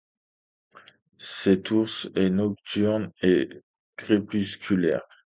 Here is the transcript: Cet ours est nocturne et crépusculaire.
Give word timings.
Cet 1.19 1.69
ours 1.69 2.09
est 2.15 2.31
nocturne 2.31 3.11
et 3.21 3.47
crépusculaire. 3.97 5.03